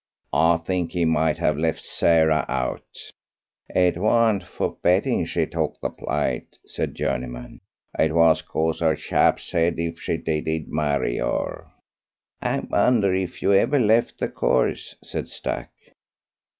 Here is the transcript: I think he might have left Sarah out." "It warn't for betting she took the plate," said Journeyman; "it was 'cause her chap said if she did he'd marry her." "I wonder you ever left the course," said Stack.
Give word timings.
I 0.33 0.57
think 0.57 0.93
he 0.93 1.05
might 1.05 1.37
have 1.37 1.59
left 1.59 1.83
Sarah 1.83 2.43
out." 2.49 3.11
"It 3.69 3.97
warn't 3.97 4.43
for 4.43 4.71
betting 4.81 5.25
she 5.27 5.45
took 5.45 5.79
the 5.79 5.91
plate," 5.91 6.57
said 6.65 6.95
Journeyman; 6.95 7.61
"it 7.99 8.11
was 8.15 8.41
'cause 8.41 8.79
her 8.79 8.95
chap 8.95 9.39
said 9.39 9.77
if 9.77 9.99
she 9.99 10.17
did 10.17 10.47
he'd 10.47 10.69
marry 10.71 11.17
her." 11.17 11.67
"I 12.41 12.61
wonder 12.61 13.13
you 13.15 13.53
ever 13.53 13.77
left 13.79 14.17
the 14.17 14.27
course," 14.29 14.95
said 15.03 15.29
Stack. 15.29 15.69